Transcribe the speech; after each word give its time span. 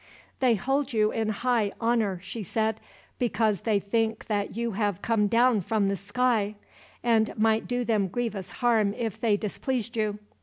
"They 0.39 0.55
hold 0.55 0.93
you 0.93 1.11
in 1.11 1.29
high 1.29 1.73
honor," 1.79 2.19
she 2.23 2.41
said, 2.41 2.79
"because 3.19 3.61
they 3.61 3.79
think 3.79 4.25
that 4.25 4.57
you 4.57 4.71
have 4.71 5.03
come 5.03 5.27
down 5.27 5.61
from 5.61 5.89
the 5.89 5.95
sky, 5.95 6.55
and 7.03 7.31
might 7.37 7.67
do 7.67 7.85
them 7.85 8.07
grievous 8.07 8.49
harm 8.65 8.95
if 8.95 9.21
they 9.21 9.37
displeased 9.37 9.95
you. 9.95 10.17